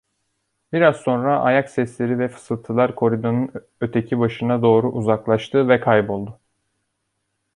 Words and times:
Biraz 0.73 0.95
sonra 1.01 1.41
ayak 1.41 1.69
sesleri 1.69 2.19
ve 2.19 2.27
fısıltılar 2.27 2.95
koridorun 2.95 3.51
öteki 3.81 4.19
başına 4.19 4.61
doğru 4.61 4.91
uzaklaştı 4.91 5.69
ve 5.69 5.79
kayboldu. 5.79 6.39